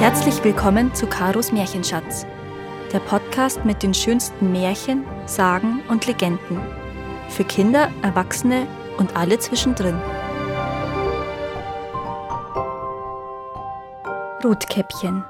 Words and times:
Herzlich 0.00 0.42
willkommen 0.42 0.94
zu 0.94 1.06
Karos 1.06 1.52
Märchenschatz, 1.52 2.24
der 2.90 3.00
Podcast 3.00 3.66
mit 3.66 3.82
den 3.82 3.92
schönsten 3.92 4.50
Märchen, 4.50 5.04
Sagen 5.26 5.82
und 5.90 6.06
Legenden. 6.06 6.58
Für 7.28 7.44
Kinder, 7.44 7.92
Erwachsene 8.00 8.66
und 8.96 9.14
alle 9.14 9.38
zwischendrin. 9.38 10.00
Rotkäppchen 14.42 15.22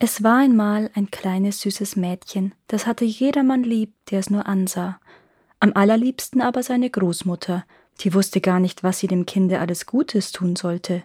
Es 0.00 0.24
war 0.24 0.38
einmal 0.38 0.90
ein 0.94 1.12
kleines 1.12 1.60
süßes 1.60 1.94
Mädchen, 1.94 2.52
das 2.66 2.88
hatte 2.88 3.04
jedermann 3.04 3.62
lieb, 3.62 3.94
der 4.10 4.18
es 4.18 4.28
nur 4.28 4.44
ansah. 4.46 4.98
Am 5.60 5.70
allerliebsten 5.76 6.40
aber 6.42 6.64
seine 6.64 6.90
Großmutter, 6.90 7.64
die 8.00 8.14
wusste 8.14 8.40
gar 8.40 8.60
nicht, 8.60 8.82
was 8.82 8.98
sie 8.98 9.06
dem 9.06 9.26
Kinde 9.26 9.60
alles 9.60 9.86
Gutes 9.86 10.32
tun 10.32 10.56
sollte. 10.56 11.04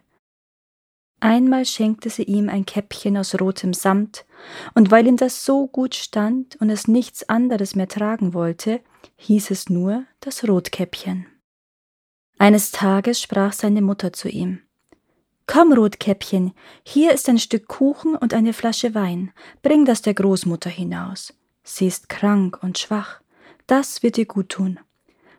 Einmal 1.19 1.65
schenkte 1.65 2.09
sie 2.09 2.23
ihm 2.23 2.47
ein 2.47 2.65
Käppchen 2.65 3.17
aus 3.17 3.39
rotem 3.39 3.73
Samt, 3.73 4.25
und 4.75 4.91
weil 4.91 5.07
ihm 5.07 5.17
das 5.17 5.45
so 5.45 5.67
gut 5.67 5.95
stand 5.95 6.55
und 6.61 6.69
es 6.69 6.87
nichts 6.87 7.27
anderes 7.27 7.75
mehr 7.75 7.87
tragen 7.87 8.33
wollte, 8.33 8.81
hieß 9.17 9.49
es 9.49 9.69
nur 9.69 10.05
das 10.19 10.47
Rotkäppchen. 10.47 11.25
Eines 12.37 12.71
Tages 12.71 13.19
sprach 13.19 13.53
seine 13.53 13.81
Mutter 13.81 14.13
zu 14.13 14.29
ihm 14.29 14.61
Komm, 15.47 15.71
Rotkäppchen, 15.73 16.53
hier 16.83 17.13
ist 17.13 17.29
ein 17.29 17.39
Stück 17.39 17.67
Kuchen 17.67 18.15
und 18.15 18.33
eine 18.33 18.53
Flasche 18.53 18.93
Wein, 18.93 19.31
bring 19.63 19.85
das 19.85 20.01
der 20.01 20.13
Großmutter 20.13 20.69
hinaus. 20.69 21.33
Sie 21.63 21.87
ist 21.87 22.09
krank 22.09 22.59
und 22.61 22.77
schwach, 22.77 23.21
das 23.65 24.03
wird 24.03 24.17
dir 24.17 24.25
gut 24.25 24.49
tun. 24.49 24.79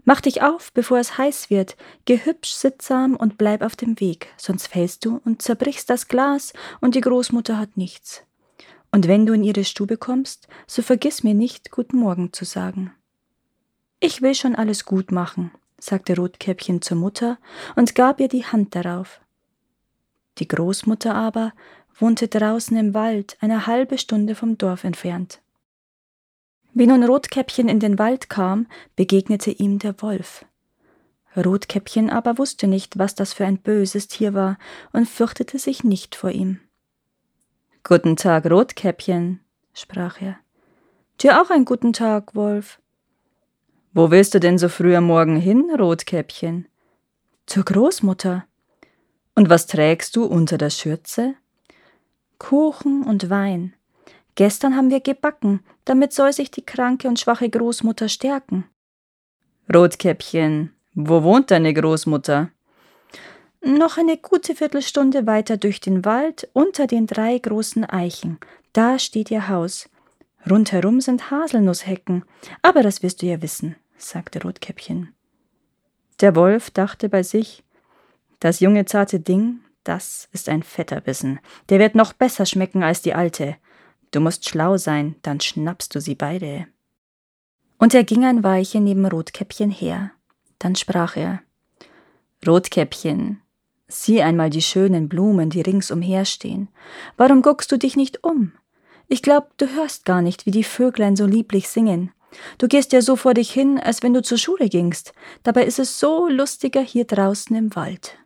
Mach 0.08 0.22
dich 0.22 0.40
auf, 0.40 0.72
bevor 0.72 0.96
es 0.96 1.18
heiß 1.18 1.50
wird, 1.50 1.76
geh 2.06 2.24
hübsch 2.24 2.52
sittsam 2.52 3.14
und 3.14 3.36
bleib 3.36 3.60
auf 3.60 3.76
dem 3.76 4.00
Weg, 4.00 4.28
sonst 4.38 4.68
fällst 4.68 5.04
du 5.04 5.20
und 5.22 5.42
zerbrichst 5.42 5.90
das 5.90 6.08
Glas 6.08 6.54
und 6.80 6.94
die 6.94 7.02
Großmutter 7.02 7.58
hat 7.58 7.76
nichts. 7.76 8.22
Und 8.90 9.06
wenn 9.06 9.26
du 9.26 9.34
in 9.34 9.44
ihre 9.44 9.64
Stube 9.64 9.98
kommst, 9.98 10.48
so 10.66 10.80
vergiss 10.80 11.24
mir 11.24 11.34
nicht, 11.34 11.70
guten 11.70 11.98
Morgen 11.98 12.32
zu 12.32 12.46
sagen. 12.46 12.90
Ich 14.00 14.22
will 14.22 14.34
schon 14.34 14.54
alles 14.54 14.86
gut 14.86 15.12
machen, 15.12 15.50
sagte 15.78 16.16
Rotkäppchen 16.16 16.80
zur 16.80 16.96
Mutter 16.96 17.36
und 17.76 17.94
gab 17.94 18.18
ihr 18.18 18.28
die 18.28 18.46
Hand 18.46 18.74
darauf. 18.74 19.20
Die 20.38 20.48
Großmutter 20.48 21.14
aber 21.14 21.52
wohnte 21.98 22.28
draußen 22.28 22.74
im 22.78 22.94
Wald, 22.94 23.36
eine 23.42 23.66
halbe 23.66 23.98
Stunde 23.98 24.34
vom 24.34 24.56
Dorf 24.56 24.84
entfernt. 24.84 25.42
Wie 26.78 26.86
nun 26.86 27.02
Rotkäppchen 27.02 27.68
in 27.68 27.80
den 27.80 27.98
Wald 27.98 28.30
kam, 28.30 28.68
begegnete 28.94 29.50
ihm 29.50 29.80
der 29.80 30.00
Wolf. 30.00 30.44
Rotkäppchen 31.36 32.08
aber 32.08 32.38
wusste 32.38 32.68
nicht, 32.68 33.00
was 33.00 33.16
das 33.16 33.32
für 33.32 33.44
ein 33.44 33.58
böses 33.58 34.06
Tier 34.06 34.32
war 34.32 34.58
und 34.92 35.08
fürchtete 35.08 35.58
sich 35.58 35.82
nicht 35.82 36.14
vor 36.14 36.30
ihm. 36.30 36.60
Guten 37.82 38.14
Tag, 38.14 38.48
Rotkäppchen, 38.48 39.40
sprach 39.74 40.22
er. 40.22 40.38
Dir 41.20 41.42
auch 41.42 41.50
einen 41.50 41.64
guten 41.64 41.92
Tag, 41.92 42.36
Wolf. 42.36 42.80
Wo 43.92 44.12
willst 44.12 44.34
du 44.34 44.38
denn 44.38 44.56
so 44.56 44.68
früh 44.68 44.94
am 44.94 45.06
Morgen 45.06 45.34
hin, 45.34 45.72
Rotkäppchen? 45.76 46.68
Zur 47.46 47.64
Großmutter. 47.64 48.44
Und 49.34 49.50
was 49.50 49.66
trägst 49.66 50.14
du 50.14 50.26
unter 50.26 50.58
der 50.58 50.70
Schürze? 50.70 51.34
Kuchen 52.38 53.02
und 53.02 53.30
Wein. 53.30 53.74
Gestern 54.38 54.76
haben 54.76 54.90
wir 54.90 55.00
gebacken, 55.00 55.64
damit 55.88 56.12
soll 56.12 56.32
sich 56.32 56.50
die 56.50 56.64
kranke 56.64 57.08
und 57.08 57.18
schwache 57.18 57.48
Großmutter 57.48 58.08
stärken. 58.08 58.64
Rotkäppchen, 59.72 60.74
wo 60.94 61.22
wohnt 61.22 61.50
deine 61.50 61.72
Großmutter? 61.72 62.50
Noch 63.64 63.96
eine 63.96 64.18
gute 64.18 64.54
Viertelstunde 64.54 65.26
weiter 65.26 65.56
durch 65.56 65.80
den 65.80 66.04
Wald 66.04 66.48
unter 66.52 66.86
den 66.86 67.06
drei 67.06 67.38
großen 67.38 67.84
Eichen. 67.84 68.38
Da 68.72 68.98
steht 68.98 69.30
ihr 69.30 69.48
Haus. 69.48 69.88
Rundherum 70.48 71.00
sind 71.00 71.30
Haselnusshecken, 71.30 72.24
aber 72.62 72.82
das 72.82 73.02
wirst 73.02 73.22
du 73.22 73.26
ja 73.26 73.40
wissen, 73.42 73.74
sagte 73.96 74.42
Rotkäppchen. 74.42 75.14
Der 76.20 76.36
Wolf 76.36 76.70
dachte 76.70 77.08
bei 77.08 77.22
sich, 77.22 77.64
das 78.40 78.60
junge 78.60 78.84
zarte 78.84 79.20
Ding, 79.20 79.60
das 79.84 80.28
ist 80.32 80.48
ein 80.48 80.62
fetter 80.62 81.00
Bissen, 81.00 81.40
der 81.70 81.78
wird 81.78 81.94
noch 81.94 82.12
besser 82.12 82.44
schmecken 82.44 82.82
als 82.82 83.02
die 83.02 83.14
alte. 83.14 83.56
Du 84.10 84.20
musst 84.20 84.48
schlau 84.48 84.76
sein, 84.76 85.16
dann 85.22 85.40
schnappst 85.40 85.94
du 85.94 86.00
sie 86.00 86.14
beide. 86.14 86.66
Und 87.78 87.94
er 87.94 88.04
ging 88.04 88.24
ein 88.24 88.42
Weilchen 88.42 88.84
neben 88.84 89.06
Rotkäppchen 89.06 89.70
her. 89.70 90.12
Dann 90.58 90.74
sprach 90.74 91.16
er 91.16 91.42
Rotkäppchen, 92.46 93.40
sieh 93.86 94.22
einmal 94.22 94.50
die 94.50 94.62
schönen 94.62 95.08
Blumen, 95.08 95.50
die 95.50 95.60
ringsumher 95.60 96.24
stehen. 96.24 96.68
Warum 97.16 97.42
guckst 97.42 97.70
du 97.70 97.78
dich 97.78 97.96
nicht 97.96 98.24
um? 98.24 98.52
Ich 99.08 99.22
glaub, 99.22 99.56
du 99.58 99.68
hörst 99.74 100.04
gar 100.04 100.22
nicht, 100.22 100.46
wie 100.46 100.50
die 100.50 100.64
Vöglein 100.64 101.16
so 101.16 101.26
lieblich 101.26 101.68
singen. 101.68 102.12
Du 102.58 102.68
gehst 102.68 102.92
ja 102.92 103.00
so 103.00 103.16
vor 103.16 103.34
dich 103.34 103.50
hin, 103.50 103.78
als 103.78 104.02
wenn 104.02 104.12
du 104.12 104.22
zur 104.22 104.38
Schule 104.38 104.68
gingst. 104.68 105.14
Dabei 105.42 105.64
ist 105.64 105.78
es 105.78 105.98
so 105.98 106.28
lustiger 106.28 106.82
hier 106.82 107.06
draußen 107.06 107.56
im 107.56 107.74
Wald. 107.74 108.18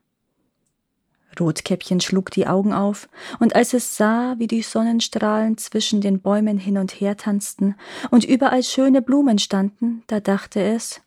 Rotkäppchen 1.40 2.00
schlug 2.00 2.30
die 2.30 2.46
Augen 2.46 2.72
auf, 2.72 3.08
und 3.40 3.54
als 3.54 3.72
es 3.74 3.96
sah, 3.96 4.34
wie 4.38 4.46
die 4.46 4.62
Sonnenstrahlen 4.62 5.58
zwischen 5.58 6.00
den 6.00 6.20
Bäumen 6.20 6.58
hin 6.58 6.78
und 6.78 6.92
her 6.92 7.16
tanzten 7.16 7.76
und 8.10 8.24
überall 8.24 8.62
schöne 8.62 9.02
Blumen 9.02 9.38
standen, 9.38 10.02
da 10.06 10.20
dachte 10.20 10.60
es 10.62 11.00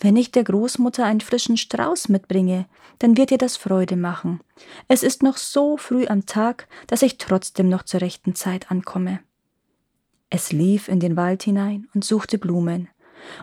Wenn 0.00 0.16
ich 0.16 0.30
der 0.30 0.44
Großmutter 0.44 1.04
einen 1.04 1.20
frischen 1.20 1.56
Strauß 1.56 2.08
mitbringe, 2.08 2.66
dann 2.98 3.16
wird 3.16 3.30
ihr 3.30 3.38
das 3.38 3.56
Freude 3.56 3.96
machen. 3.96 4.40
Es 4.88 5.02
ist 5.02 5.22
noch 5.22 5.36
so 5.36 5.76
früh 5.76 6.06
am 6.06 6.26
Tag, 6.26 6.68
dass 6.86 7.02
ich 7.02 7.18
trotzdem 7.18 7.68
noch 7.68 7.84
zur 7.84 8.00
rechten 8.00 8.34
Zeit 8.34 8.70
ankomme. 8.70 9.20
Es 10.30 10.52
lief 10.52 10.88
in 10.88 11.00
den 11.00 11.16
Wald 11.16 11.42
hinein 11.42 11.88
und 11.94 12.04
suchte 12.04 12.38
Blumen, 12.38 12.88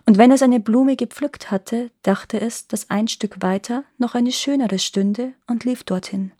und 0.05 0.17
wenn 0.17 0.31
es 0.31 0.41
eine 0.41 0.59
Blume 0.59 0.95
gepflückt 0.95 1.51
hatte, 1.51 1.91
dachte 2.01 2.39
es, 2.39 2.67
dass 2.67 2.89
ein 2.89 3.07
Stück 3.07 3.41
weiter 3.41 3.83
noch 3.97 4.15
eine 4.15 4.31
schönere 4.31 4.79
stünde 4.79 5.33
und 5.47 5.63
lief 5.63 5.83
dorthin. 5.83 6.31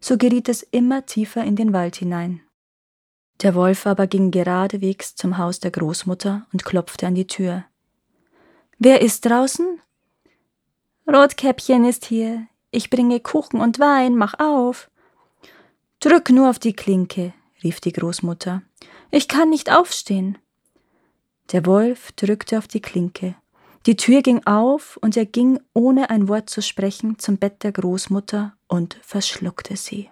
So 0.00 0.16
geriet 0.18 0.48
es 0.48 0.62
immer 0.62 1.06
tiefer 1.06 1.44
in 1.44 1.56
den 1.56 1.72
Wald 1.72 1.96
hinein. 1.96 2.40
Der 3.42 3.54
Wolf 3.54 3.86
aber 3.86 4.06
ging 4.06 4.30
geradewegs 4.30 5.16
zum 5.16 5.38
Haus 5.38 5.58
der 5.60 5.70
Großmutter 5.70 6.46
und 6.52 6.64
klopfte 6.64 7.06
an 7.06 7.14
die 7.14 7.26
Tür. 7.26 7.64
Wer 8.78 9.00
ist 9.00 9.26
draußen? 9.26 9.80
Rotkäppchen 11.06 11.84
ist 11.84 12.04
hier. 12.04 12.46
Ich 12.70 12.90
bringe 12.90 13.20
Kuchen 13.20 13.60
und 13.60 13.78
Wein, 13.78 14.16
mach 14.16 14.38
auf. 14.38 14.90
Drück 16.00 16.30
nur 16.30 16.50
auf 16.50 16.58
die 16.58 16.72
Klinke, 16.72 17.32
rief 17.62 17.80
die 17.80 17.92
Großmutter. 17.92 18.62
Ich 19.10 19.28
kann 19.28 19.50
nicht 19.50 19.70
aufstehen. 19.70 20.38
Der 21.50 21.66
Wolf 21.66 22.12
drückte 22.12 22.58
auf 22.58 22.68
die 22.68 22.80
Klinke. 22.80 23.34
Die 23.86 23.96
Tür 23.96 24.22
ging 24.22 24.46
auf 24.46 24.96
und 25.02 25.16
er 25.16 25.26
ging, 25.26 25.58
ohne 25.74 26.08
ein 26.08 26.28
Wort 26.28 26.48
zu 26.48 26.62
sprechen, 26.62 27.18
zum 27.18 27.38
Bett 27.38 27.64
der 27.64 27.72
Großmutter 27.72 28.54
und 28.68 28.96
verschluckte 29.02 29.76
sie. 29.76 30.08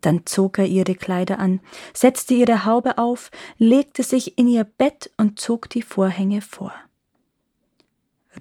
Dann 0.00 0.24
zog 0.26 0.58
er 0.58 0.66
ihre 0.66 0.94
Kleider 0.94 1.40
an, 1.40 1.60
setzte 1.92 2.34
ihre 2.34 2.64
Haube 2.64 2.98
auf, 2.98 3.32
legte 3.58 4.04
sich 4.04 4.38
in 4.38 4.46
ihr 4.46 4.62
Bett 4.62 5.10
und 5.16 5.40
zog 5.40 5.68
die 5.68 5.82
Vorhänge 5.82 6.40
vor. 6.40 6.72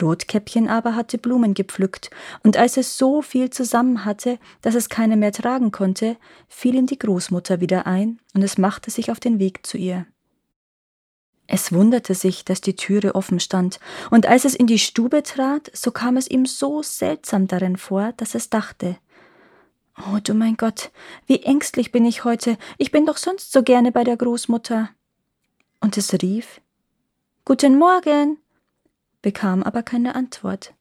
Rotkäppchen 0.01 0.67
aber 0.67 0.95
hatte 0.95 1.17
Blumen 1.17 1.53
gepflückt, 1.53 2.09
und 2.43 2.57
als 2.57 2.77
es 2.77 2.97
so 2.97 3.21
viel 3.21 3.49
zusammen 3.49 4.05
hatte, 4.05 4.37
dass 4.61 4.75
es 4.75 4.89
keine 4.89 5.15
mehr 5.15 5.31
tragen 5.31 5.71
konnte, 5.71 6.17
fiel 6.47 6.75
ihm 6.75 6.85
die 6.85 6.99
Großmutter 6.99 7.61
wieder 7.61 7.87
ein, 7.87 8.19
und 8.33 8.43
es 8.43 8.57
machte 8.57 8.91
sich 8.91 9.09
auf 9.09 9.19
den 9.19 9.39
Weg 9.39 9.65
zu 9.65 9.77
ihr. 9.77 10.05
Es 11.47 11.71
wunderte 11.71 12.15
sich, 12.15 12.43
dass 12.43 12.61
die 12.61 12.75
Türe 12.75 13.15
offen 13.15 13.39
stand, 13.39 13.79
und 14.09 14.25
als 14.25 14.45
es 14.45 14.55
in 14.55 14.67
die 14.67 14.79
Stube 14.79 15.23
trat, 15.23 15.69
so 15.73 15.91
kam 15.91 16.17
es 16.17 16.27
ihm 16.27 16.45
so 16.45 16.81
seltsam 16.81 17.47
darin 17.47 17.77
vor, 17.77 18.13
dass 18.17 18.35
es 18.35 18.49
dachte 18.49 18.97
Oh 19.97 20.19
du 20.21 20.33
mein 20.33 20.57
Gott, 20.57 20.91
wie 21.25 21.41
ängstlich 21.43 21.91
bin 21.91 22.05
ich 22.05 22.25
heute, 22.25 22.57
ich 22.77 22.91
bin 22.91 23.05
doch 23.05 23.17
sonst 23.17 23.51
so 23.51 23.63
gerne 23.63 23.91
bei 23.91 24.03
der 24.03 24.17
Großmutter. 24.17 24.89
Und 25.79 25.97
es 25.97 26.11
rief 26.21 26.61
Guten 27.45 27.77
Morgen, 27.77 28.37
bekam 29.21 29.63
aber 29.63 29.83
keine 29.83 30.15
Antwort. 30.15 30.73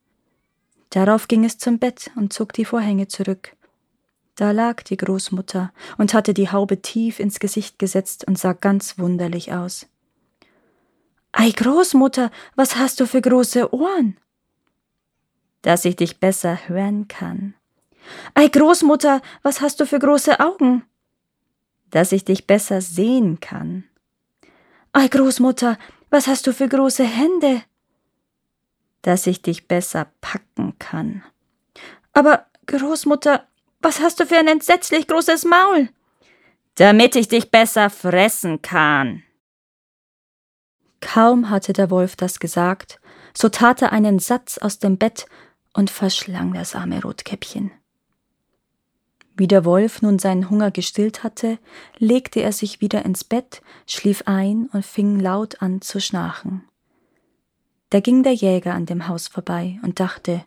Darauf 0.90 1.28
ging 1.28 1.44
es 1.44 1.58
zum 1.58 1.78
Bett 1.78 2.10
und 2.16 2.32
zog 2.32 2.52
die 2.54 2.64
Vorhänge 2.64 3.06
zurück. 3.06 3.54
Da 4.34 4.50
lag 4.50 4.82
die 4.82 4.96
Großmutter 4.96 5.72
und 5.96 6.12
hatte 6.12 6.34
die 6.34 6.50
Haube 6.50 6.82
tief 6.82 7.20
ins 7.20 7.38
Gesicht 7.38 7.78
gesetzt 7.78 8.26
und 8.26 8.36
sah 8.36 8.52
ganz 8.52 8.98
wunderlich 8.98 9.52
aus. 9.52 9.86
Ei, 11.36 11.50
Großmutter, 11.50 12.30
was 12.54 12.76
hast 12.76 13.00
du 13.00 13.06
für 13.06 13.20
große 13.20 13.74
Ohren? 13.74 14.16
Dass 15.62 15.84
ich 15.84 15.96
dich 15.96 16.20
besser 16.20 16.68
hören 16.68 17.08
kann. 17.08 17.54
Ei, 18.34 18.46
Großmutter, 18.46 19.20
was 19.42 19.60
hast 19.60 19.80
du 19.80 19.86
für 19.86 19.98
große 19.98 20.38
Augen? 20.38 20.84
Dass 21.90 22.12
ich 22.12 22.24
dich 22.24 22.46
besser 22.46 22.80
sehen 22.80 23.40
kann. 23.40 23.82
Ei, 24.92 25.08
Großmutter, 25.08 25.76
was 26.08 26.28
hast 26.28 26.46
du 26.46 26.52
für 26.52 26.68
große 26.68 27.04
Hände? 27.04 27.62
Dass 29.02 29.26
ich 29.26 29.42
dich 29.42 29.66
besser 29.66 30.06
packen 30.20 30.78
kann. 30.78 31.24
Aber, 32.12 32.46
Großmutter, 32.66 33.44
was 33.80 33.98
hast 33.98 34.20
du 34.20 34.26
für 34.26 34.38
ein 34.38 34.46
entsetzlich 34.46 35.08
großes 35.08 35.46
Maul? 35.46 35.88
Damit 36.76 37.16
ich 37.16 37.26
dich 37.26 37.50
besser 37.50 37.90
fressen 37.90 38.62
kann. 38.62 39.24
Kaum 41.04 41.50
hatte 41.50 41.74
der 41.74 41.90
Wolf 41.90 42.16
das 42.16 42.40
gesagt, 42.40 42.98
so 43.36 43.50
tat 43.50 43.82
er 43.82 43.92
einen 43.92 44.18
Satz 44.18 44.56
aus 44.56 44.78
dem 44.78 44.96
Bett 44.96 45.26
und 45.74 45.90
verschlang 45.90 46.54
das 46.54 46.74
arme 46.74 47.02
Rotkäppchen. 47.02 47.70
Wie 49.36 49.46
der 49.46 49.66
Wolf 49.66 50.00
nun 50.00 50.18
seinen 50.18 50.48
Hunger 50.48 50.70
gestillt 50.70 51.22
hatte, 51.22 51.58
legte 51.98 52.40
er 52.40 52.52
sich 52.52 52.80
wieder 52.80 53.04
ins 53.04 53.22
Bett, 53.22 53.60
schlief 53.86 54.22
ein 54.24 54.68
und 54.72 54.86
fing 54.86 55.20
laut 55.20 55.60
an 55.60 55.82
zu 55.82 56.00
schnarchen. 56.00 56.64
Da 57.90 58.00
ging 58.00 58.22
der 58.22 58.34
Jäger 58.34 58.72
an 58.72 58.86
dem 58.86 59.06
Haus 59.06 59.28
vorbei 59.28 59.78
und 59.82 60.00
dachte, 60.00 60.42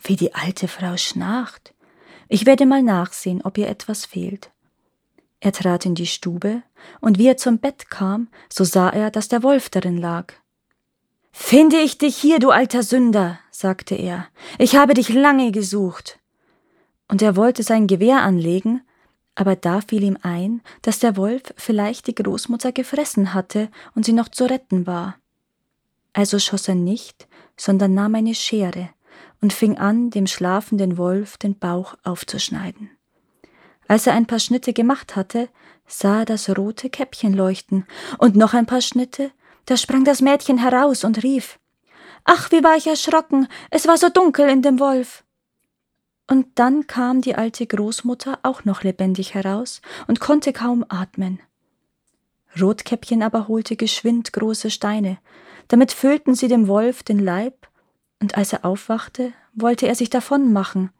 wie 0.00 0.14
die 0.14 0.32
alte 0.32 0.68
Frau 0.68 0.96
schnarcht. 0.96 1.74
Ich 2.28 2.46
werde 2.46 2.66
mal 2.66 2.84
nachsehen, 2.84 3.42
ob 3.42 3.58
ihr 3.58 3.68
etwas 3.68 4.06
fehlt. 4.06 4.52
Er 5.40 5.52
trat 5.52 5.86
in 5.86 5.94
die 5.94 6.06
Stube, 6.06 6.62
und 7.00 7.18
wie 7.18 7.26
er 7.26 7.36
zum 7.36 7.58
Bett 7.58 7.90
kam, 7.90 8.28
so 8.48 8.64
sah 8.64 8.88
er, 8.90 9.10
dass 9.10 9.28
der 9.28 9.42
Wolf 9.42 9.70
darin 9.70 9.96
lag. 9.96 10.32
Finde 11.30 11.76
ich 11.76 11.98
dich 11.98 12.16
hier, 12.16 12.38
du 12.38 12.50
alter 12.50 12.82
Sünder, 12.82 13.38
sagte 13.50 13.94
er. 13.94 14.26
Ich 14.58 14.76
habe 14.76 14.94
dich 14.94 15.08
lange 15.08 15.52
gesucht 15.52 16.18
und 17.08 17.22
er 17.22 17.36
wollte 17.36 17.62
sein 17.62 17.86
Gewehr 17.86 18.22
anlegen, 18.22 18.82
aber 19.34 19.56
da 19.56 19.80
fiel 19.80 20.02
ihm 20.02 20.18
ein, 20.22 20.62
dass 20.82 20.98
der 20.98 21.16
Wolf 21.16 21.54
vielleicht 21.56 22.06
die 22.06 22.14
Großmutter 22.14 22.72
gefressen 22.72 23.34
hatte 23.34 23.70
und 23.94 24.04
sie 24.04 24.12
noch 24.12 24.28
zu 24.28 24.44
retten 24.44 24.86
war. 24.86 25.16
Also 26.12 26.38
schoss 26.38 26.68
er 26.68 26.74
nicht, 26.74 27.28
sondern 27.56 27.94
nahm 27.94 28.14
eine 28.14 28.34
Schere 28.34 28.90
und 29.40 29.52
fing 29.52 29.78
an, 29.78 30.10
dem 30.10 30.26
schlafenden 30.26 30.98
Wolf 30.98 31.38
den 31.38 31.58
Bauch 31.58 31.94
aufzuschneiden. 32.02 32.90
Als 33.88 34.06
er 34.06 34.12
ein 34.12 34.26
paar 34.26 34.38
Schnitte 34.38 34.72
gemacht 34.72 35.16
hatte, 35.16 35.48
sah 35.86 36.20
er 36.20 36.24
das 36.26 36.48
rote 36.56 36.90
Käppchen 36.90 37.32
leuchten, 37.32 37.86
und 38.18 38.36
noch 38.36 38.54
ein 38.54 38.66
paar 38.66 38.82
Schnitte, 38.82 39.32
da 39.64 39.76
sprang 39.76 40.04
das 40.04 40.20
Mädchen 40.20 40.58
heraus 40.58 41.02
und 41.02 41.22
rief 41.22 41.58
Ach, 42.24 42.50
wie 42.52 42.62
war 42.62 42.76
ich 42.76 42.86
erschrocken, 42.86 43.48
es 43.70 43.88
war 43.88 43.96
so 43.96 44.10
dunkel 44.10 44.48
in 44.48 44.60
dem 44.60 44.78
Wolf. 44.78 45.24
Und 46.26 46.46
dann 46.56 46.86
kam 46.86 47.22
die 47.22 47.36
alte 47.36 47.66
Großmutter 47.66 48.38
auch 48.42 48.66
noch 48.66 48.82
lebendig 48.82 49.32
heraus 49.32 49.80
und 50.06 50.20
konnte 50.20 50.52
kaum 50.52 50.84
atmen. 50.90 51.40
Rotkäppchen 52.60 53.22
aber 53.22 53.48
holte 53.48 53.76
geschwind 53.76 54.34
große 54.34 54.70
Steine, 54.70 55.18
damit 55.68 55.92
füllten 55.92 56.34
sie 56.34 56.48
dem 56.48 56.68
Wolf 56.68 57.02
den 57.02 57.18
Leib, 57.18 57.68
und 58.20 58.36
als 58.36 58.52
er 58.52 58.66
aufwachte, 58.66 59.32
wollte 59.54 59.86
er 59.86 59.94
sich 59.94 60.10
davon 60.10 60.52
machen, 60.52 60.90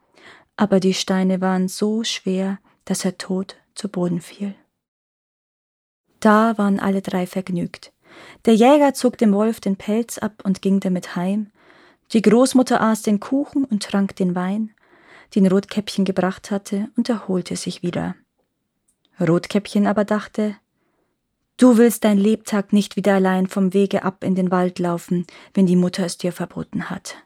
aber 0.55 0.79
die 0.79 0.93
Steine 0.95 1.41
waren 1.41 1.67
so 1.67 2.03
schwer, 2.03 2.57
dass 2.89 3.05
er 3.05 3.19
tot 3.19 3.55
zu 3.75 3.87
Boden 3.87 4.19
fiel. 4.19 4.55
Da 6.19 6.57
waren 6.57 6.79
alle 6.79 7.03
drei 7.03 7.27
vergnügt. 7.27 7.93
Der 8.45 8.55
Jäger 8.55 8.95
zog 8.95 9.19
dem 9.19 9.31
Wolf 9.31 9.61
den 9.61 9.75
Pelz 9.75 10.17
ab 10.17 10.41
und 10.43 10.63
ging 10.63 10.79
damit 10.79 11.15
heim, 11.15 11.51
die 12.13 12.23
Großmutter 12.23 12.81
aß 12.81 13.03
den 13.03 13.19
Kuchen 13.19 13.63
und 13.63 13.83
trank 13.83 14.15
den 14.15 14.33
Wein, 14.33 14.73
den 15.35 15.45
Rotkäppchen 15.45 16.03
gebracht 16.03 16.49
hatte, 16.49 16.89
und 16.97 17.07
erholte 17.09 17.55
sich 17.55 17.83
wieder. 17.83 18.15
Rotkäppchen 19.21 19.85
aber 19.85 20.03
dachte, 20.03 20.55
Du 21.57 21.77
willst 21.77 22.05
dein 22.05 22.17
Lebtag 22.17 22.73
nicht 22.73 22.95
wieder 22.95 23.13
allein 23.15 23.45
vom 23.45 23.73
Wege 23.73 24.03
ab 24.03 24.23
in 24.23 24.33
den 24.33 24.49
Wald 24.49 24.79
laufen, 24.79 25.27
wenn 25.53 25.67
die 25.67 25.75
Mutter 25.75 26.05
es 26.05 26.17
dir 26.17 26.31
verboten 26.31 26.89
hat. 26.89 27.17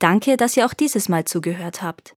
Danke, 0.00 0.36
dass 0.36 0.56
ihr 0.56 0.66
auch 0.66 0.74
dieses 0.74 1.08
Mal 1.08 1.26
zugehört 1.26 1.80
habt. 1.82 2.16